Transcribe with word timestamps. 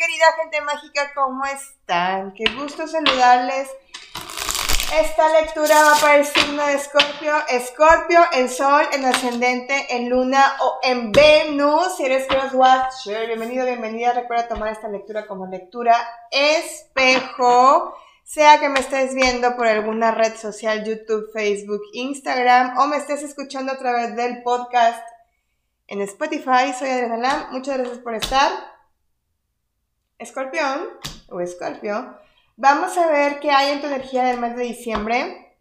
querida 0.00 0.32
gente 0.40 0.62
mágica, 0.62 1.12
¿cómo 1.14 1.44
están? 1.44 2.32
Qué 2.32 2.44
gusto 2.54 2.88
saludarles. 2.88 3.68
Esta 4.98 5.28
lectura 5.40 5.74
va 5.82 5.94
para 6.00 6.16
el 6.16 6.24
signo 6.24 6.66
de 6.66 6.72
Escorpio. 6.72 7.34
Escorpio, 7.48 8.20
en 8.32 8.48
Sol, 8.48 8.82
en 8.92 9.04
Ascendente, 9.04 9.94
en 9.94 10.08
Luna 10.08 10.56
o 10.60 10.78
en 10.82 11.12
Venus. 11.12 11.98
Si 11.98 12.06
eres 12.06 12.26
Crosswatcher, 12.28 13.26
bienvenido, 13.26 13.66
bienvenida. 13.66 14.14
Recuerda 14.14 14.48
tomar 14.48 14.72
esta 14.72 14.88
lectura 14.88 15.26
como 15.26 15.46
lectura 15.46 15.94
espejo. 16.30 17.94
Sea 18.24 18.58
que 18.58 18.70
me 18.70 18.80
estés 18.80 19.14
viendo 19.14 19.54
por 19.54 19.66
alguna 19.66 20.12
red 20.12 20.34
social, 20.34 20.82
YouTube, 20.82 21.30
Facebook, 21.30 21.82
Instagram, 21.92 22.78
o 22.78 22.86
me 22.86 22.96
estés 22.96 23.22
escuchando 23.22 23.72
a 23.72 23.76
través 23.76 24.16
del 24.16 24.42
podcast 24.42 25.06
en 25.88 26.00
Spotify. 26.00 26.72
Soy 26.78 26.88
Adriana 26.88 27.18
Lam. 27.18 27.46
Muchas 27.50 27.76
gracias 27.76 27.98
por 27.98 28.14
estar. 28.14 28.79
Escorpión 30.20 30.86
o 31.30 31.40
Escorpio, 31.40 32.14
vamos 32.56 32.96
a 32.98 33.10
ver 33.10 33.40
qué 33.40 33.50
hay 33.50 33.72
en 33.72 33.80
tu 33.80 33.86
energía 33.86 34.24
del 34.24 34.38
mes 34.38 34.54
de 34.54 34.64
diciembre. 34.64 35.56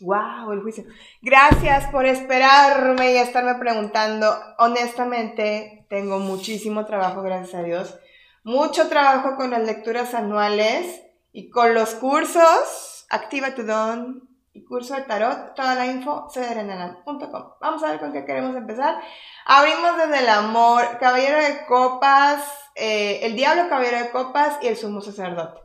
¡Wow! 0.00 0.50
El 0.50 0.62
juicio. 0.62 0.84
Gracias 1.22 1.88
por 1.92 2.06
esperarme 2.06 3.12
y 3.12 3.16
estarme 3.18 3.54
preguntando. 3.54 4.34
Honestamente, 4.58 5.86
tengo 5.88 6.18
muchísimo 6.18 6.84
trabajo, 6.84 7.22
gracias 7.22 7.54
a 7.54 7.62
Dios. 7.62 7.96
Mucho 8.42 8.88
trabajo 8.88 9.36
con 9.36 9.52
las 9.52 9.62
lecturas 9.62 10.12
anuales 10.12 11.02
y 11.32 11.50
con 11.50 11.72
los 11.72 11.94
cursos. 11.94 13.06
Activa 13.08 13.54
tu 13.54 13.62
don 13.62 14.33
y 14.54 14.64
curso 14.64 14.94
de 14.94 15.02
tarot. 15.02 15.54
Toda 15.54 15.74
la 15.74 15.86
info, 15.86 16.28
cederenalan.com. 16.32 17.54
Vamos 17.60 17.82
a 17.82 17.90
ver 17.90 18.00
con 18.00 18.12
qué 18.12 18.24
queremos 18.24 18.56
empezar. 18.56 19.00
Abrimos 19.44 19.96
desde 19.98 20.20
el 20.20 20.28
amor. 20.28 20.98
Caballero 20.98 21.38
de 21.38 21.66
copas 21.66 22.42
eh, 22.74 23.20
el 23.22 23.36
Diablo 23.36 23.68
Caballero 23.68 23.98
de 23.98 24.10
Copas 24.10 24.58
y 24.60 24.66
el 24.66 24.76
Sumo 24.76 25.00
Sacerdote. 25.00 25.60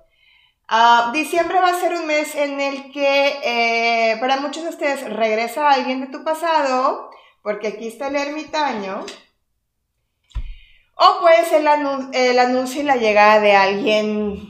Ah, 0.68 1.10
diciembre 1.12 1.60
va 1.60 1.70
a 1.70 1.80
ser 1.80 1.94
un 1.94 2.06
mes 2.06 2.36
en 2.36 2.62
el 2.62 2.92
que 2.92 3.40
eh, 3.44 4.18
para 4.20 4.40
muchos 4.40 4.64
de 4.64 4.70
ustedes 4.70 5.10
regresa 5.10 5.72
alguien 5.72 6.02
de 6.02 6.08
tu 6.08 6.24
pasado, 6.24 7.10
porque 7.42 7.70
aquí 7.70 7.88
está 7.88 8.08
el 8.08 8.16
ermitaño. 8.18 9.04
O 10.96 11.22
puede 11.22 11.46
ser 11.46 11.62
el, 11.62 12.10
el 12.14 12.40
anuncio 12.40 12.82
y 12.82 12.86
la 12.86 12.98
llegada 12.98 13.40
de 13.40 13.56
alguien 13.56 14.49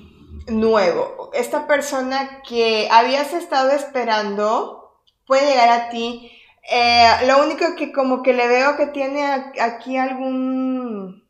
nuevo. 0.52 1.30
Esta 1.34 1.68
persona 1.68 2.42
que 2.48 2.88
habías 2.92 3.34
estado 3.34 3.72
esperando 3.72 5.02
puede 5.26 5.50
llegar 5.50 5.70
a 5.70 5.90
ti. 5.90 6.32
Eh, 6.72 7.08
lo 7.26 7.44
único 7.44 7.76
que 7.76 7.92
como 7.92 8.22
que 8.22 8.34
le 8.34 8.48
veo 8.48 8.78
que 8.78 8.88
tiene 8.88 9.24
aquí 9.60 9.98
algún 9.98 11.28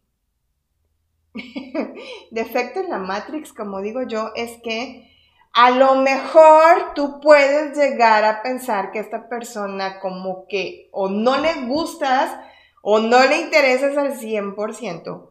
defecto 2.31 2.79
en 2.79 2.89
la 2.89 2.97
Matrix, 2.97 3.53
como 3.53 3.81
digo 3.81 4.03
yo, 4.03 4.31
es 4.35 4.59
que 4.63 5.09
a 5.53 5.71
lo 5.71 5.95
mejor 5.95 6.93
tú 6.93 7.19
puedes 7.21 7.77
llegar 7.77 8.23
a 8.23 8.41
pensar 8.41 8.91
que 8.91 8.99
esta 8.99 9.27
persona 9.29 9.99
como 9.99 10.45
que 10.47 10.89
o 10.91 11.09
no 11.09 11.37
le 11.37 11.65
gustas 11.65 12.37
o 12.81 12.99
no 12.99 13.23
le 13.25 13.39
interesas 13.39 13.97
al 13.97 14.13
100%. 14.19 15.29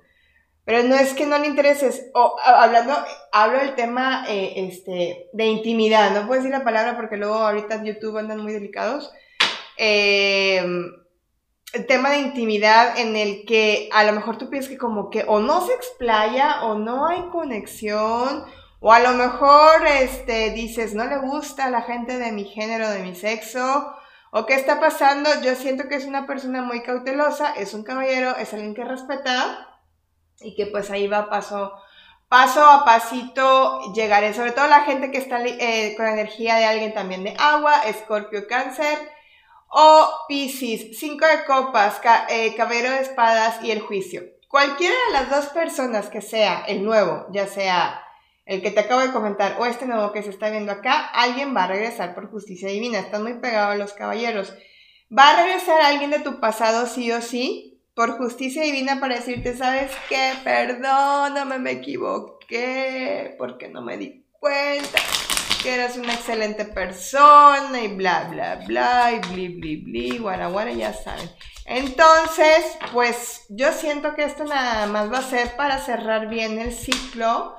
Pero 0.68 0.82
no 0.82 0.96
es 0.96 1.14
que 1.14 1.24
no 1.24 1.38
le 1.38 1.46
intereses, 1.46 2.10
o 2.12 2.36
hablando, 2.44 2.94
hablo 3.32 3.58
del 3.58 3.74
tema 3.74 4.26
eh, 4.28 4.52
este, 4.68 5.30
de 5.32 5.46
intimidad, 5.46 6.10
no 6.10 6.26
puedo 6.26 6.42
decir 6.42 6.50
la 6.54 6.62
palabra 6.62 6.94
porque 6.94 7.16
luego 7.16 7.36
ahorita 7.36 7.76
en 7.76 7.86
YouTube 7.86 8.18
andan 8.18 8.42
muy 8.42 8.52
delicados. 8.52 9.10
Eh, 9.78 10.62
el 11.72 11.86
tema 11.86 12.10
de 12.10 12.18
intimidad 12.18 12.98
en 12.98 13.16
el 13.16 13.46
que 13.46 13.88
a 13.94 14.04
lo 14.04 14.12
mejor 14.12 14.36
tú 14.36 14.50
piensas 14.50 14.70
que 14.70 14.76
como 14.76 15.08
que 15.08 15.24
o 15.26 15.40
no 15.40 15.66
se 15.66 15.72
explaya 15.72 16.62
o 16.64 16.74
no 16.74 17.06
hay 17.06 17.22
conexión 17.30 18.44
o 18.80 18.92
a 18.92 19.00
lo 19.00 19.14
mejor 19.14 19.86
este 19.86 20.50
dices 20.50 20.94
no 20.94 21.06
le 21.06 21.16
gusta 21.16 21.64
a 21.64 21.70
la 21.70 21.80
gente 21.80 22.18
de 22.18 22.30
mi 22.30 22.44
género, 22.44 22.90
de 22.90 22.98
mi 22.98 23.14
sexo 23.14 23.94
o 24.32 24.44
qué 24.44 24.52
está 24.52 24.80
pasando, 24.80 25.30
yo 25.42 25.54
siento 25.54 25.88
que 25.88 25.94
es 25.94 26.04
una 26.04 26.26
persona 26.26 26.60
muy 26.60 26.82
cautelosa, 26.82 27.54
es 27.54 27.72
un 27.72 27.84
caballero, 27.84 28.36
es 28.36 28.52
alguien 28.52 28.74
que 28.74 28.84
respeta 28.84 29.67
y 30.40 30.54
que 30.54 30.66
pues 30.66 30.90
ahí 30.90 31.08
va 31.08 31.28
paso 31.28 31.72
paso 32.28 32.64
a 32.64 32.84
pasito 32.84 33.92
llegaré, 33.94 34.34
sobre 34.34 34.52
todo 34.52 34.66
la 34.66 34.82
gente 34.82 35.10
que 35.10 35.18
está 35.18 35.42
eh, 35.44 35.94
con 35.96 36.06
energía 36.06 36.56
de 36.56 36.66
alguien 36.66 36.94
también 36.94 37.24
de 37.24 37.34
agua, 37.38 37.82
escorpio, 37.86 38.46
cáncer, 38.46 38.98
o 39.68 40.08
Pisces, 40.28 40.98
cinco 40.98 41.26
de 41.26 41.44
copas, 41.44 42.00
eh, 42.28 42.54
caballero 42.56 42.90
de 42.90 43.00
espadas 43.00 43.62
y 43.62 43.70
el 43.70 43.80
juicio. 43.80 44.22
Cualquiera 44.48 44.94
de 45.06 45.12
las 45.12 45.30
dos 45.30 45.46
personas 45.46 46.08
que 46.08 46.22
sea 46.22 46.64
el 46.66 46.84
nuevo, 46.84 47.26
ya 47.30 47.46
sea 47.46 48.02
el 48.46 48.62
que 48.62 48.70
te 48.70 48.80
acabo 48.80 49.02
de 49.02 49.12
comentar 49.12 49.56
o 49.58 49.66
este 49.66 49.84
nuevo 49.84 50.10
que 50.10 50.22
se 50.22 50.30
está 50.30 50.48
viendo 50.48 50.72
acá, 50.72 51.06
alguien 51.08 51.54
va 51.54 51.64
a 51.64 51.68
regresar 51.68 52.14
por 52.14 52.30
justicia 52.30 52.70
divina. 52.70 52.98
Están 52.98 53.22
muy 53.22 53.34
pegados 53.34 53.76
los 53.76 53.92
caballeros. 53.92 54.54
Va 55.16 55.30
a 55.30 55.42
regresar 55.42 55.82
alguien 55.82 56.10
de 56.10 56.20
tu 56.20 56.40
pasado 56.40 56.86
sí 56.86 57.12
o 57.12 57.20
sí 57.20 57.77
por 57.98 58.16
justicia 58.16 58.62
divina 58.62 59.00
para 59.00 59.16
decirte, 59.16 59.56
¿sabes 59.56 59.90
qué? 60.08 60.34
Perdóname, 60.44 61.58
me 61.58 61.72
equivoqué 61.72 63.34
porque 63.36 63.66
no 63.66 63.82
me 63.82 63.96
di 63.96 64.24
cuenta 64.38 65.00
que 65.60 65.74
eres 65.74 65.96
una 65.96 66.14
excelente 66.14 66.64
persona 66.64 67.82
y 67.82 67.88
bla, 67.88 68.28
bla, 68.30 68.60
bla, 68.68 69.10
y 69.10 69.18
bli, 69.32 69.48
bli, 69.48 69.76
bli, 69.78 70.18
guara, 70.18 70.46
guara, 70.46 70.70
ya 70.70 70.92
saben. 70.92 71.28
Entonces, 71.64 72.78
pues 72.92 73.46
yo 73.48 73.72
siento 73.72 74.14
que 74.14 74.22
esto 74.22 74.44
nada 74.44 74.86
más 74.86 75.12
va 75.12 75.18
a 75.18 75.22
ser 75.22 75.56
para 75.56 75.78
cerrar 75.78 76.28
bien 76.28 76.60
el 76.60 76.72
ciclo 76.72 77.56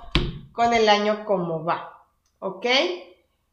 con 0.54 0.74
el 0.74 0.88
año 0.88 1.26
como 1.26 1.66
va, 1.66 2.02
¿ok? 2.40 2.66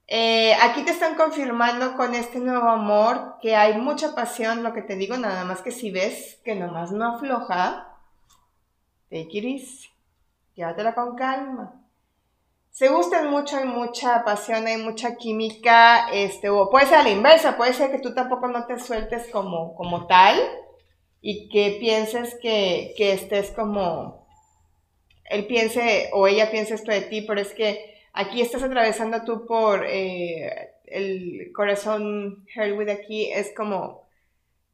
Eh, 0.08 0.54
aquí 0.62 0.84
te 0.84 0.92
están 0.92 1.16
confirmando 1.16 1.96
con 1.96 2.14
este 2.14 2.38
nuevo 2.38 2.68
amor 2.68 3.38
que 3.42 3.56
hay 3.56 3.76
mucha 3.76 4.14
pasión, 4.14 4.62
lo 4.62 4.72
que 4.72 4.82
te 4.82 4.94
digo, 4.94 5.16
nada 5.16 5.44
más 5.44 5.62
que 5.62 5.72
si 5.72 5.90
ves 5.90 6.40
que 6.44 6.54
nomás 6.54 6.92
no 6.92 7.16
afloja, 7.16 7.88
take 9.10 9.38
it 9.38 9.62
llévatela 10.54 10.94
con 10.94 11.16
calma. 11.16 11.82
Se 12.70 12.88
gustan 12.88 13.30
mucho, 13.30 13.56
hay 13.56 13.64
mucha 13.64 14.22
pasión, 14.24 14.66
hay 14.66 14.76
mucha 14.76 15.16
química, 15.16 16.08
este, 16.12 16.50
o 16.50 16.70
puede 16.70 16.86
ser 16.86 16.98
a 16.98 17.02
la 17.02 17.10
inversa, 17.10 17.56
puede 17.56 17.72
ser 17.72 17.90
que 17.90 17.98
tú 17.98 18.14
tampoco 18.14 18.46
no 18.48 18.66
te 18.66 18.78
sueltes 18.78 19.28
como, 19.32 19.74
como 19.74 20.06
tal 20.06 20.38
y 21.20 21.48
que 21.48 21.78
pienses 21.80 22.36
que, 22.40 22.94
que 22.96 23.12
estés 23.12 23.50
como, 23.50 24.28
él 25.24 25.46
piense 25.46 26.10
o 26.12 26.28
ella 26.28 26.50
piense 26.50 26.74
esto 26.74 26.92
de 26.92 27.00
ti, 27.00 27.22
pero 27.22 27.40
es 27.40 27.52
que 27.54 27.95
aquí 28.16 28.40
estás 28.40 28.62
atravesando 28.62 29.22
tú 29.24 29.46
por 29.46 29.84
eh, 29.86 30.72
el 30.86 31.52
corazón 31.54 32.44
Herwood 32.54 32.88
aquí, 32.88 33.30
es 33.30 33.52
como 33.56 34.08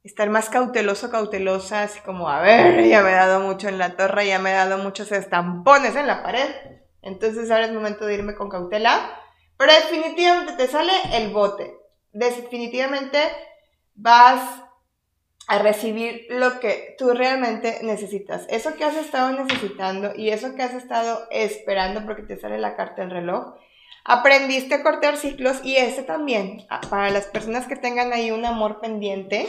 estar 0.03 0.31
más 0.31 0.49
cauteloso, 0.49 1.11
cautelosa, 1.11 1.83
así 1.83 2.01
como, 2.01 2.29
a 2.29 2.41
ver, 2.41 2.87
ya 2.89 3.03
me 3.03 3.11
he 3.11 3.15
dado 3.15 3.41
mucho 3.41 3.69
en 3.69 3.79
la 3.79 3.97
torre, 3.97 4.27
ya 4.27 4.39
me 4.39 4.51
he 4.51 4.55
dado 4.55 4.79
muchos 4.79 5.13
estampones 5.13 5.95
en 5.95 6.07
la 6.07 6.23
pared 6.23 6.49
entonces 7.03 7.51
ahora 7.51 7.67
es 7.67 7.73
momento 7.73 8.07
de 8.07 8.15
irme 8.15 8.35
con 8.35 8.49
cautela. 8.49 9.19
Pero 9.59 9.73
definitivamente 9.73 10.55
te 10.55 10.69
sale 10.69 10.93
el 11.13 11.33
bote. 11.33 11.77
Definitivamente 12.13 13.19
vas 13.95 14.63
a 15.49 15.59
recibir 15.59 16.27
lo 16.31 16.61
que 16.61 16.95
tú 16.99 17.13
realmente 17.13 17.81
necesitas. 17.83 18.47
Eso 18.49 18.75
que 18.75 18.85
has 18.85 18.97
estado 18.97 19.33
necesitando 19.33 20.13
y 20.17 20.31
eso 20.31 20.55
que 20.55 20.63
has 20.63 20.75
estado 20.75 21.27
esperando 21.31 22.05
porque 22.05 22.23
te 22.23 22.39
sale 22.39 22.59
la 22.59 22.77
carta 22.77 23.03
del 23.03 23.11
reloj. 23.11 23.55
Aprendiste 24.05 24.75
a 24.75 24.83
cortar 24.83 25.17
ciclos 25.17 25.61
y 25.63 25.77
este 25.77 26.03
también. 26.03 26.67
Para 26.91 27.11
las 27.11 27.27
personas 27.27 27.67
que 27.67 27.77
tengan 27.77 28.13
ahí 28.13 28.31
un 28.31 28.45
amor 28.45 28.81
pendiente, 28.81 29.47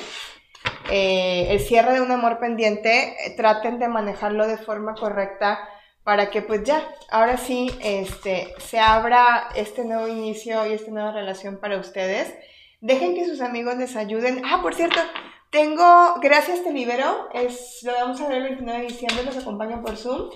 eh, 0.91 1.47
el 1.49 1.59
cierre 1.59 1.93
de 1.93 2.01
un 2.01 2.11
amor 2.11 2.39
pendiente, 2.39 3.15
eh, 3.25 3.35
traten 3.35 3.79
de 3.79 3.87
manejarlo 3.87 4.47
de 4.47 4.57
forma 4.57 4.95
correcta 4.95 5.59
para 6.03 6.29
que 6.29 6.41
pues 6.41 6.63
ya, 6.63 6.85
ahora 7.09 7.38
sí, 7.38 7.71
este, 7.81 8.53
se 8.59 8.79
abra 8.79 9.50
este 9.56 9.85
nuevo 9.85 10.07
inicio 10.07 10.65
y 10.68 10.73
esta 10.73 10.91
nueva 10.91 11.13
relación 11.13 11.57
para 11.57 11.77
ustedes. 11.77 12.33
Dejen 12.81 13.15
que 13.15 13.25
sus 13.25 13.39
amigos 13.39 13.77
les 13.77 13.95
ayuden. 13.95 14.44
Ah, 14.45 14.59
por 14.62 14.75
cierto, 14.75 15.00
tengo, 15.53 16.15
gracias 16.19 16.63
te 16.63 16.73
libero, 16.73 17.29
es, 17.31 17.83
lo 17.83 17.94
vamos 17.94 18.19
a 18.19 18.27
ver 18.27 18.38
el 18.38 18.44
29 18.44 18.81
de 18.81 18.88
diciembre, 18.88 19.23
nos 19.23 19.38
acompañan 19.38 19.83
por 19.83 19.95
Zoom. 19.95 20.31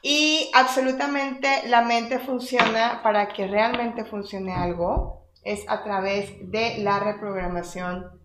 Y 0.00 0.48
absolutamente 0.54 1.66
la 1.66 1.82
mente 1.82 2.20
funciona 2.20 3.00
para 3.02 3.28
que 3.28 3.48
realmente 3.48 4.04
funcione 4.04 4.54
algo, 4.54 5.26
es 5.42 5.68
a 5.68 5.82
través 5.82 6.30
de 6.52 6.78
la 6.78 7.00
reprogramación 7.00 8.20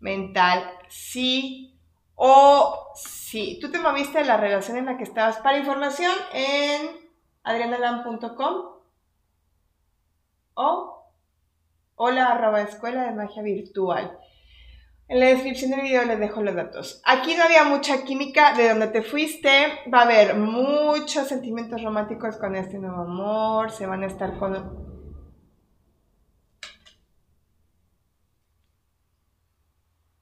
mental. 0.00 0.64
Sí 0.88 1.78
o 2.14 2.92
si 2.94 3.60
tú 3.60 3.70
te 3.70 3.78
moviste 3.78 4.18
de 4.18 4.24
la 4.24 4.38
relación 4.38 4.78
en 4.78 4.86
la 4.86 4.96
que 4.96 5.04
estabas. 5.04 5.36
Para 5.38 5.58
información 5.58 6.12
en 6.32 7.10
adrianalam.com 7.42 8.54
o 10.54 11.10
hola 11.96 12.26
arroba 12.32 12.62
escuela 12.62 13.04
de 13.04 13.12
magia 13.12 13.42
virtual. 13.42 14.18
En 15.06 15.20
la 15.20 15.26
descripción 15.26 15.70
del 15.70 15.82
video 15.82 16.04
les 16.04 16.18
dejo 16.18 16.42
los 16.42 16.54
datos. 16.54 17.02
Aquí 17.04 17.34
no 17.34 17.44
había 17.44 17.64
mucha 17.64 18.04
química 18.04 18.54
de 18.54 18.70
donde 18.70 18.86
te 18.86 19.02
fuiste. 19.02 19.80
Va 19.92 20.00
a 20.00 20.04
haber 20.04 20.34
muchos 20.36 21.28
sentimientos 21.28 21.82
románticos 21.82 22.38
con 22.38 22.56
este 22.56 22.78
nuevo 22.78 23.02
amor. 23.02 23.70
Se 23.70 23.86
van 23.86 24.02
a 24.02 24.06
estar 24.06 24.38
con... 24.38 24.94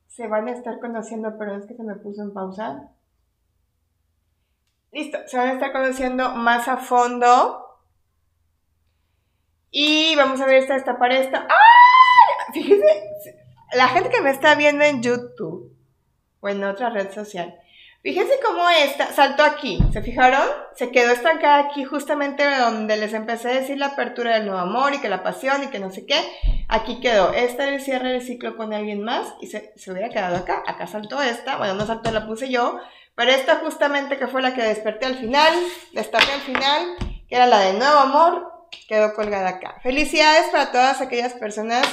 Se 0.08 0.26
van 0.26 0.48
a 0.48 0.52
estar 0.52 0.80
conociendo, 0.80 1.36
pero 1.38 1.56
es 1.56 1.64
que 1.66 1.74
se 1.74 1.82
me 1.84 1.94
puso 1.94 2.22
en 2.22 2.34
pausa. 2.34 2.90
Listo, 4.90 5.18
se 5.26 5.38
van 5.38 5.48
a 5.48 5.52
estar 5.52 5.72
conociendo 5.72 6.34
más 6.34 6.66
a 6.68 6.76
fondo. 6.76 7.80
Y 9.70 10.14
vamos 10.16 10.40
a 10.40 10.46
ver 10.46 10.56
esta 10.56 10.74
destapar 10.74 11.12
esta. 11.12 11.46
¡Ay! 11.48 12.52
Fíjense, 12.52 13.41
la 13.74 13.88
gente 13.88 14.10
que 14.10 14.20
me 14.20 14.30
está 14.30 14.54
viendo 14.54 14.84
en 14.84 15.02
YouTube 15.02 15.74
o 16.40 16.48
en 16.48 16.62
otra 16.64 16.90
red 16.90 17.12
social, 17.12 17.54
fíjense 18.02 18.32
cómo 18.44 18.68
esta 18.68 19.12
saltó 19.12 19.44
aquí. 19.44 19.78
¿Se 19.92 20.02
fijaron? 20.02 20.46
Se 20.74 20.90
quedó 20.90 21.12
estancada 21.12 21.58
aquí 21.58 21.84
justamente 21.84 22.44
donde 22.58 22.96
les 22.96 23.12
empecé 23.14 23.48
a 23.48 23.60
decir 23.60 23.78
la 23.78 23.86
apertura 23.86 24.34
del 24.34 24.46
nuevo 24.46 24.60
amor 24.60 24.94
y 24.94 25.00
que 25.00 25.08
la 25.08 25.22
pasión 25.22 25.62
y 25.62 25.68
que 25.68 25.78
no 25.78 25.90
sé 25.90 26.06
qué. 26.06 26.20
Aquí 26.68 27.00
quedó. 27.00 27.32
Esta 27.32 27.64
era 27.64 27.76
el 27.76 27.82
cierre 27.82 28.10
del 28.10 28.22
ciclo 28.22 28.56
con 28.56 28.72
alguien 28.72 29.02
más 29.02 29.34
y 29.40 29.46
se, 29.46 29.72
se 29.76 29.92
hubiera 29.92 30.10
quedado 30.10 30.36
acá. 30.36 30.62
Acá 30.66 30.86
saltó 30.86 31.22
esta. 31.22 31.56
Bueno, 31.56 31.74
no 31.74 31.86
saltó, 31.86 32.10
la 32.10 32.26
puse 32.26 32.50
yo. 32.50 32.78
Pero 33.14 33.30
esta 33.30 33.56
justamente 33.56 34.18
que 34.18 34.26
fue 34.26 34.42
la 34.42 34.54
que 34.54 34.62
desperté 34.62 35.06
al 35.06 35.16
final, 35.16 35.54
destapé 35.92 36.32
al 36.32 36.40
final, 36.40 36.96
que 37.28 37.36
era 37.36 37.46
la 37.46 37.60
de 37.60 37.74
nuevo 37.74 37.98
amor, 37.98 38.52
quedó 38.88 39.14
colgada 39.14 39.50
acá. 39.50 39.76
Felicidades 39.82 40.48
para 40.48 40.72
todas 40.72 41.02
aquellas 41.02 41.34
personas 41.34 41.86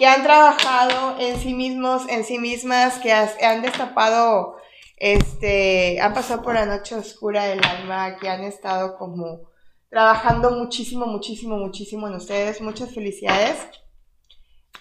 que 0.00 0.06
han 0.06 0.22
trabajado 0.22 1.16
en 1.18 1.38
sí 1.38 1.52
mismos, 1.52 2.08
en 2.08 2.24
sí 2.24 2.38
mismas, 2.38 2.98
que 3.00 3.12
han 3.12 3.60
destapado, 3.60 4.56
este, 4.96 6.00
han 6.00 6.14
pasado 6.14 6.40
por 6.40 6.54
la 6.54 6.64
noche 6.64 6.94
oscura 6.94 7.44
del 7.44 7.62
alma, 7.62 8.16
que 8.16 8.30
han 8.30 8.42
estado 8.42 8.96
como 8.96 9.50
trabajando 9.90 10.52
muchísimo, 10.52 11.04
muchísimo, 11.04 11.58
muchísimo 11.58 12.08
en 12.08 12.14
ustedes. 12.14 12.62
Muchas 12.62 12.94
felicidades. 12.94 13.58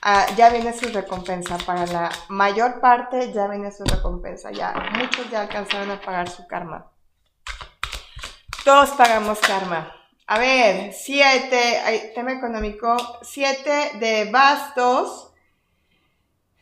Ah, 0.01 0.25
ya 0.37 0.51
viene 0.51 0.71
su 0.71 0.87
recompensa. 0.87 1.57
Para 1.65 1.85
la 1.87 2.09
mayor 2.29 2.79
parte 2.79 3.33
ya 3.33 3.49
viene 3.49 3.73
su 3.73 3.83
recompensa. 3.83 4.51
Ya 4.51 4.73
muchos 4.97 5.29
ya 5.29 5.41
alcanzaron 5.41 5.91
a 5.91 5.99
pagar 5.99 6.29
su 6.29 6.47
karma. 6.47 6.93
Todos 8.63 8.91
pagamos 8.91 9.37
karma. 9.39 9.98
A 10.31 10.37
ver, 10.37 10.93
siete, 10.93 12.11
tema 12.13 12.33
económico, 12.33 12.95
siete 13.23 13.93
de 13.99 14.29
bastos, 14.29 15.33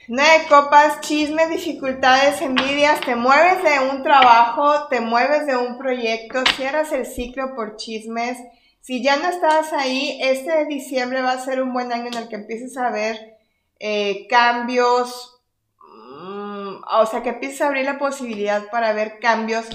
nueve 0.08 0.46
copas, 0.48 1.02
chismes, 1.02 1.50
dificultades, 1.50 2.42
envidias, 2.42 3.02
te 3.02 3.18
mueves 3.18 3.62
de 3.62 3.90
un 3.90 4.04
trabajo, 4.04 4.88
te 4.88 5.02
mueves 5.02 5.48
de 5.48 5.58
un 5.58 5.78
proyecto, 5.78 6.46
cierras 6.56 6.94
el 6.94 7.06
ciclo 7.06 7.56
por 7.56 7.76
chismes. 7.76 8.38
Si 8.80 9.04
ya 9.04 9.18
no 9.18 9.28
estás 9.28 9.74
ahí, 9.74 10.18
este 10.22 10.64
diciembre 10.68 11.22
va 11.22 11.34
a 11.34 11.44
ser 11.44 11.62
un 11.62 11.74
buen 11.74 11.92
año 11.92 12.08
en 12.08 12.14
el 12.14 12.30
que 12.30 12.38
empieces 12.38 12.78
a 12.78 12.90
ver 12.90 13.36
eh, 13.82 14.28
cambios, 14.30 15.42
mm, 15.82 16.84
o 17.02 17.06
sea, 17.06 17.22
que 17.22 17.32
empieces 17.32 17.60
a 17.60 17.68
abrir 17.68 17.84
la 17.84 18.00
posibilidad 18.00 18.70
para 18.72 18.94
ver 18.94 19.20
cambios 19.20 19.68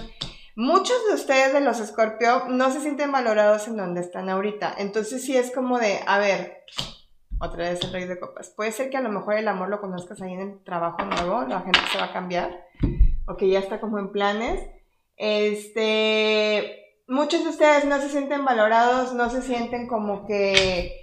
Muchos 0.54 1.06
de 1.08 1.14
ustedes 1.14 1.54
de 1.54 1.60
los 1.60 1.78
Scorpio 1.78 2.44
no 2.48 2.70
se 2.70 2.80
sienten 2.80 3.10
valorados 3.10 3.68
en 3.68 3.76
donde 3.78 4.02
están 4.02 4.28
ahorita. 4.28 4.74
Entonces 4.76 5.24
sí 5.24 5.34
es 5.34 5.50
como 5.50 5.78
de, 5.78 6.00
a 6.06 6.18
ver, 6.18 6.64
otra 7.40 7.70
vez 7.70 7.80
el 7.82 7.92
rey 7.92 8.04
de 8.04 8.20
copas. 8.20 8.50
Puede 8.50 8.70
ser 8.70 8.90
que 8.90 8.98
a 8.98 9.00
lo 9.00 9.08
mejor 9.08 9.34
el 9.34 9.48
amor 9.48 9.70
lo 9.70 9.80
conozcas 9.80 10.20
ahí 10.20 10.34
en 10.34 10.40
el 10.40 10.64
trabajo 10.64 11.04
nuevo, 11.04 11.42
la 11.48 11.62
gente 11.62 11.80
se 11.90 11.98
va 11.98 12.04
a 12.04 12.12
cambiar, 12.12 12.66
o 13.26 13.36
que 13.36 13.48
ya 13.48 13.58
está 13.58 13.80
como 13.80 13.98
en 13.98 14.12
planes. 14.12 14.60
Este, 15.16 17.00
muchos 17.08 17.42
de 17.44 17.50
ustedes 17.50 17.86
no 17.86 17.98
se 18.00 18.10
sienten 18.10 18.44
valorados, 18.44 19.14
no 19.14 19.30
se 19.30 19.40
sienten 19.40 19.88
como 19.88 20.26
que, 20.26 21.00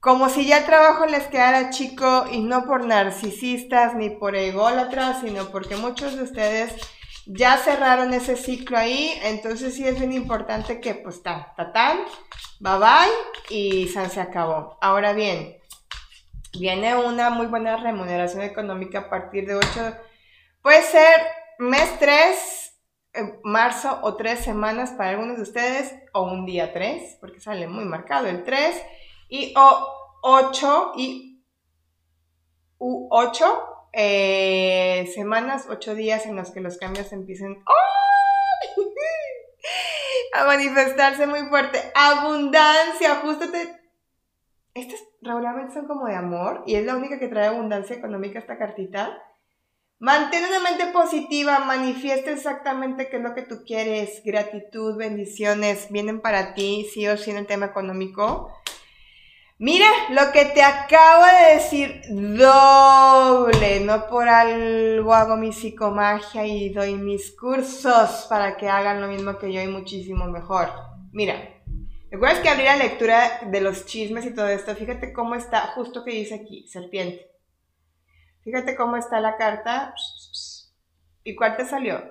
como 0.00 0.30
si 0.30 0.46
ya 0.46 0.58
el 0.58 0.64
trabajo 0.64 1.04
les 1.04 1.26
quedara 1.26 1.70
chico 1.70 2.24
y 2.32 2.40
no 2.40 2.64
por 2.64 2.86
narcisistas 2.86 3.94
ni 3.94 4.08
por 4.08 4.36
ególatras, 4.36 5.20
sino 5.20 5.50
porque 5.50 5.76
muchos 5.76 6.16
de 6.16 6.22
ustedes 6.22 6.74
ya 7.26 7.56
cerraron 7.58 8.12
ese 8.12 8.36
ciclo 8.36 8.76
ahí, 8.76 9.18
entonces 9.22 9.74
sí 9.74 9.86
es 9.86 9.98
bien 9.98 10.12
importante 10.12 10.80
que 10.80 10.94
pues 10.94 11.22
ta, 11.22 11.54
ta, 11.56 11.72
ta, 11.72 11.96
bye 12.60 12.78
bye 12.78 13.56
y 13.56 13.88
se 13.88 14.20
acabó. 14.20 14.78
Ahora 14.80 15.12
bien, 15.12 15.56
viene 16.58 16.96
una 16.96 17.30
muy 17.30 17.46
buena 17.46 17.76
remuneración 17.76 18.42
económica 18.42 19.00
a 19.00 19.10
partir 19.10 19.46
de 19.46 19.54
8, 19.56 19.96
puede 20.62 20.82
ser 20.82 21.20
mes 21.58 21.98
3, 21.98 22.80
eh, 23.14 23.40
marzo 23.42 24.00
o 24.02 24.16
3 24.16 24.38
semanas 24.38 24.90
para 24.90 25.10
algunos 25.10 25.36
de 25.36 25.42
ustedes, 25.42 25.94
o 26.12 26.22
un 26.22 26.44
día 26.44 26.72
3, 26.72 27.18
porque 27.20 27.40
sale 27.40 27.66
muy 27.66 27.84
marcado 27.84 28.26
el 28.26 28.44
3, 28.44 28.82
y 29.28 29.54
o 29.56 30.20
8 30.22 30.92
y 30.96 31.42
u 32.78 33.08
8 33.10 33.73
eh, 33.96 35.10
semanas, 35.14 35.66
ocho 35.68 35.94
días 35.94 36.26
en 36.26 36.36
los 36.36 36.50
que 36.50 36.60
los 36.60 36.78
cambios 36.78 37.12
empiecen 37.12 37.62
a 40.34 40.44
manifestarse 40.44 41.26
muy 41.26 41.48
fuerte. 41.48 41.80
Abundancia, 41.94 43.12
ajustate. 43.12 43.80
Estas 44.74 45.00
regularmente 45.22 45.74
son 45.74 45.86
como 45.86 46.06
de 46.06 46.16
amor 46.16 46.64
y 46.66 46.74
es 46.74 46.84
la 46.84 46.96
única 46.96 47.18
que 47.18 47.28
trae 47.28 47.46
abundancia 47.46 47.96
económica 47.96 48.40
esta 48.40 48.58
cartita. 48.58 49.22
Mantén 50.00 50.44
una 50.44 50.60
mente 50.60 50.86
positiva, 50.86 51.60
manifiesta 51.60 52.32
exactamente 52.32 53.08
qué 53.08 53.16
es 53.16 53.22
lo 53.22 53.34
que 53.34 53.42
tú 53.42 53.62
quieres, 53.64 54.22
gratitud, 54.24 54.98
bendiciones, 54.98 55.90
vienen 55.90 56.20
para 56.20 56.54
ti, 56.54 56.86
sí 56.92 57.06
o 57.06 57.16
sí 57.16 57.30
en 57.30 57.38
el 57.38 57.46
tema 57.46 57.66
económico. 57.66 58.52
Mira, 59.58 59.86
lo 60.10 60.32
que 60.32 60.46
te 60.46 60.62
acabo 60.62 61.24
de 61.26 61.54
decir, 61.54 62.02
doble, 62.10 63.80
no 63.84 64.08
por 64.08 64.28
algo 64.28 65.14
hago 65.14 65.36
mi 65.36 65.52
psicomagia 65.52 66.44
y 66.44 66.70
doy 66.70 66.96
mis 66.96 67.30
cursos 67.36 68.26
para 68.28 68.56
que 68.56 68.68
hagan 68.68 69.00
lo 69.00 69.06
mismo 69.06 69.38
que 69.38 69.52
yo 69.52 69.62
y 69.62 69.68
muchísimo 69.68 70.26
mejor. 70.26 70.70
Mira, 71.12 71.62
recuerdas 72.10 72.40
que 72.40 72.48
abrí 72.48 72.64
la 72.64 72.76
lectura 72.76 73.42
de 73.46 73.60
los 73.60 73.86
chismes 73.86 74.26
y 74.26 74.34
todo 74.34 74.48
esto, 74.48 74.74
fíjate 74.74 75.12
cómo 75.12 75.36
está, 75.36 75.68
justo 75.76 76.04
que 76.04 76.10
dice 76.10 76.34
aquí, 76.34 76.66
serpiente. 76.66 77.30
Fíjate 78.42 78.74
cómo 78.74 78.96
está 78.96 79.20
la 79.20 79.36
carta. 79.36 79.94
¿Y 81.22 81.36
cuál 81.36 81.56
te 81.56 81.64
salió? 81.64 82.02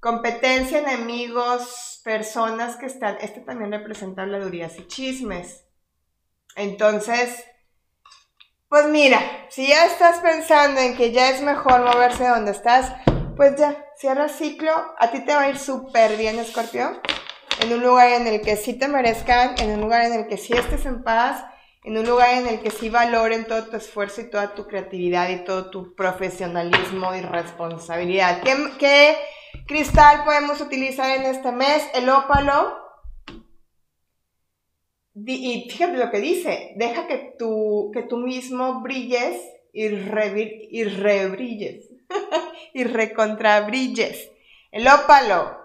Competencia, 0.00 0.80
enemigos, 0.80 2.02
personas 2.04 2.76
que 2.76 2.86
están. 2.86 3.16
Este 3.22 3.40
también 3.40 3.72
representa 3.72 4.22
habladurías 4.22 4.78
y 4.78 4.86
chismes. 4.86 5.64
Entonces, 6.56 7.44
pues 8.68 8.86
mira, 8.86 9.20
si 9.48 9.66
ya 9.66 9.86
estás 9.86 10.18
pensando 10.18 10.80
en 10.80 10.96
que 10.96 11.10
ya 11.10 11.30
es 11.30 11.42
mejor 11.42 11.80
moverse 11.80 12.28
donde 12.28 12.52
estás, 12.52 12.92
pues 13.36 13.56
ya, 13.56 13.84
cierra 13.96 14.28
ciclo, 14.28 14.72
a 14.98 15.10
ti 15.10 15.24
te 15.24 15.34
va 15.34 15.42
a 15.42 15.48
ir 15.48 15.58
súper 15.58 16.16
bien, 16.16 16.38
Escorpio, 16.38 17.00
en 17.60 17.72
un 17.72 17.82
lugar 17.82 18.10
en 18.10 18.26
el 18.26 18.40
que 18.40 18.56
sí 18.56 18.74
te 18.74 18.86
merezcan, 18.86 19.54
en 19.58 19.70
un 19.70 19.80
lugar 19.80 20.04
en 20.04 20.14
el 20.14 20.28
que 20.28 20.36
sí 20.36 20.52
estés 20.52 20.86
en 20.86 21.02
paz, 21.02 21.44
en 21.82 21.96
un 21.96 22.06
lugar 22.06 22.34
en 22.34 22.46
el 22.46 22.60
que 22.60 22.70
sí 22.70 22.90
valoren 22.90 23.46
todo 23.46 23.64
tu 23.64 23.76
esfuerzo 23.76 24.20
y 24.20 24.30
toda 24.30 24.54
tu 24.54 24.66
creatividad 24.66 25.30
y 25.30 25.44
todo 25.44 25.70
tu 25.70 25.94
profesionalismo 25.94 27.14
y 27.14 27.22
responsabilidad. 27.22 28.42
¿Qué, 28.42 28.56
qué 28.78 29.16
cristal 29.66 30.24
podemos 30.24 30.60
utilizar 30.60 31.10
en 31.16 31.22
este 31.24 31.52
mes? 31.52 31.82
El 31.94 32.08
ópalo 32.08 32.79
y 35.26 35.68
fíjate 35.70 35.96
lo 35.96 36.10
que 36.10 36.20
dice, 36.20 36.72
deja 36.76 37.06
que 37.06 37.34
tú, 37.38 37.90
que 37.92 38.02
tú 38.02 38.16
mismo 38.16 38.80
brilles 38.82 39.40
y, 39.72 39.86
y 39.86 40.84
rebrilles, 40.84 41.88
y 42.74 42.84
recontrabrilles. 42.84 44.30
El 44.72 44.86
ópalo, 44.88 45.58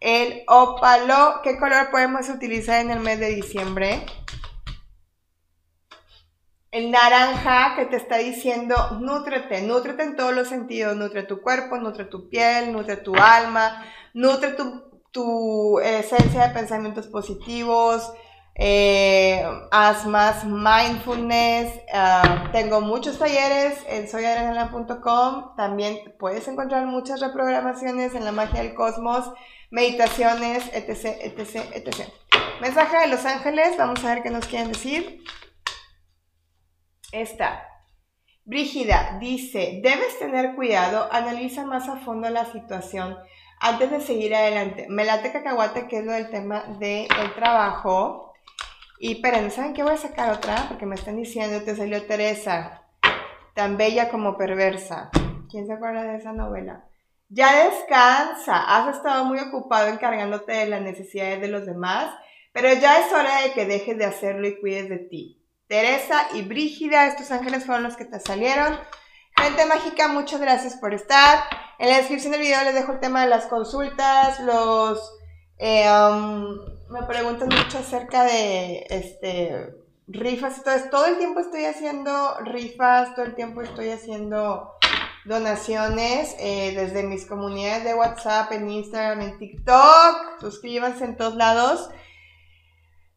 el 0.00 0.44
ópalo, 0.46 1.40
¿qué 1.42 1.58
color 1.58 1.90
podemos 1.90 2.28
utilizar 2.28 2.80
en 2.80 2.90
el 2.90 3.00
mes 3.00 3.18
de 3.18 3.34
diciembre? 3.34 4.06
El 6.70 6.92
naranja 6.92 7.74
que 7.76 7.86
te 7.86 7.96
está 7.96 8.18
diciendo, 8.18 8.76
nútrete, 9.00 9.62
nútrete 9.62 10.04
en 10.04 10.16
todos 10.16 10.32
los 10.32 10.48
sentidos, 10.48 10.96
nutre 10.96 11.24
tu 11.24 11.42
cuerpo, 11.42 11.76
nutre 11.78 12.04
tu 12.04 12.28
piel, 12.28 12.72
nutre 12.72 12.96
tu 12.96 13.16
alma, 13.16 13.84
nutre 14.14 14.52
tu, 14.52 14.84
tu 15.10 15.80
esencia 15.80 16.46
de 16.46 16.54
pensamientos 16.54 17.08
positivos, 17.08 18.12
eh, 18.54 19.42
haz 19.70 20.06
más 20.06 20.44
mindfulness. 20.44 21.80
Ah, 21.92 22.50
tengo 22.52 22.80
muchos 22.80 23.18
talleres 23.18 23.78
en 23.88 24.08
soyadrenalina.com. 24.08 25.56
También 25.56 26.14
puedes 26.18 26.46
encontrar 26.48 26.86
muchas 26.86 27.20
reprogramaciones 27.20 28.14
en 28.14 28.24
la 28.24 28.32
magia 28.32 28.62
del 28.62 28.74
cosmos, 28.74 29.32
meditaciones, 29.70 30.68
etc, 30.72 31.16
etc, 31.22 31.56
etc. 31.74 32.08
Mensaje 32.60 32.98
de 32.98 33.06
los 33.08 33.24
ángeles. 33.24 33.76
Vamos 33.78 34.04
a 34.04 34.14
ver 34.14 34.22
qué 34.22 34.30
nos 34.30 34.46
quieren 34.46 34.72
decir. 34.72 35.22
Esta. 37.12 37.66
Brígida 38.44 39.18
dice, 39.20 39.80
debes 39.82 40.18
tener 40.18 40.56
cuidado, 40.56 41.08
analiza 41.12 41.64
más 41.66 41.88
a 41.88 41.98
fondo 41.98 42.28
la 42.30 42.46
situación 42.46 43.16
antes 43.60 43.90
de 43.90 44.00
seguir 44.00 44.34
adelante. 44.34 44.86
Me 44.88 45.04
late 45.04 45.30
cacahuate, 45.30 45.86
que 45.86 45.98
es 45.98 46.04
lo 46.04 46.12
del 46.12 46.30
tema 46.30 46.64
del 46.78 47.08
trabajo. 47.36 48.29
Y 49.02 49.12
esperen, 49.12 49.50
¿saben 49.50 49.72
qué 49.72 49.82
voy 49.82 49.94
a 49.94 49.96
sacar 49.96 50.30
otra? 50.30 50.66
Porque 50.68 50.84
me 50.84 50.94
están 50.94 51.16
diciendo, 51.16 51.62
te 51.62 51.74
salió 51.74 52.04
Teresa, 52.04 52.82
tan 53.54 53.78
bella 53.78 54.10
como 54.10 54.36
perversa. 54.36 55.10
¿Quién 55.50 55.66
se 55.66 55.72
acuerda 55.72 56.02
de 56.02 56.18
esa 56.18 56.34
novela? 56.34 56.84
Ya 57.30 57.64
descansa, 57.64 58.58
has 58.58 58.94
estado 58.94 59.24
muy 59.24 59.38
ocupado 59.38 59.88
encargándote 59.88 60.52
de 60.52 60.66
las 60.66 60.82
necesidades 60.82 61.40
de 61.40 61.48
los 61.48 61.64
demás, 61.64 62.14
pero 62.52 62.74
ya 62.74 63.00
es 63.00 63.10
hora 63.10 63.40
de 63.40 63.54
que 63.54 63.64
dejes 63.64 63.96
de 63.96 64.04
hacerlo 64.04 64.46
y 64.46 64.60
cuides 64.60 64.90
de 64.90 64.98
ti. 64.98 65.42
Teresa 65.66 66.26
y 66.34 66.42
Brígida, 66.42 67.06
estos 67.06 67.30
ángeles 67.30 67.64
fueron 67.64 67.84
los 67.84 67.96
que 67.96 68.04
te 68.04 68.20
salieron. 68.20 68.78
Gente 69.34 69.64
mágica, 69.64 70.08
muchas 70.08 70.42
gracias 70.42 70.76
por 70.76 70.92
estar. 70.92 71.42
En 71.78 71.88
la 71.88 71.96
descripción 71.96 72.32
del 72.32 72.42
video 72.42 72.62
les 72.64 72.74
dejo 72.74 72.92
el 72.92 73.00
tema 73.00 73.22
de 73.22 73.30
las 73.30 73.46
consultas, 73.46 74.40
los... 74.40 75.16
Eh, 75.56 75.90
um, 75.90 76.79
me 76.90 77.04
preguntan 77.04 77.48
mucho 77.48 77.78
acerca 77.78 78.24
de 78.24 78.86
este, 78.90 79.74
rifas 80.08 80.58
y 80.58 80.90
todo 80.90 81.06
el 81.06 81.18
tiempo 81.18 81.40
estoy 81.40 81.64
haciendo 81.64 82.38
rifas, 82.40 83.14
todo 83.14 83.24
el 83.24 83.34
tiempo 83.34 83.62
estoy 83.62 83.90
haciendo 83.90 84.72
donaciones 85.24 86.34
eh, 86.40 86.72
desde 86.74 87.04
mis 87.04 87.26
comunidades 87.26 87.84
de 87.84 87.94
WhatsApp, 87.94 88.50
en 88.52 88.68
Instagram, 88.68 89.20
en 89.20 89.38
TikTok. 89.38 90.40
Suscríbanse 90.40 91.04
en 91.04 91.16
todos 91.16 91.36
lados. 91.36 91.90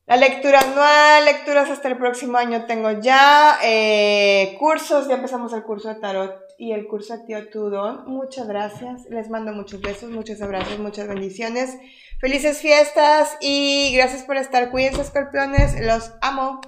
La 0.06 0.18
lectura 0.18 0.60
anual, 0.60 1.26
lecturas 1.26 1.70
hasta 1.70 1.88
el 1.88 1.98
próximo 1.98 2.38
año 2.38 2.66
tengo 2.66 2.92
ya. 2.92 3.58
Eh, 3.64 4.56
cursos, 4.60 5.08
ya 5.08 5.16
empezamos 5.16 5.54
el 5.54 5.64
curso 5.64 5.88
de 5.88 5.96
tarot 5.96 6.44
y 6.60 6.74
el 6.74 6.88
curso 6.88 7.14
Activa 7.14 7.50
tu 7.50 7.70
Don. 7.70 8.06
Muchas 8.06 8.48
gracias. 8.48 9.06
Les 9.10 9.30
mando 9.30 9.54
muchos 9.54 9.82
besos, 9.82 10.12
muchos 10.12 10.42
abrazos, 10.42 10.78
muchas 10.78 11.08
bendiciones. 11.08 11.78
Felices 12.24 12.62
fiestas 12.62 13.36
y 13.42 13.94
gracias 13.94 14.24
por 14.24 14.38
estar. 14.38 14.72
Cuídense, 14.72 15.02
escorpiones. 15.02 15.78
Los 15.82 16.14
amo. 16.22 16.62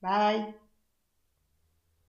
Bye. 0.00 0.59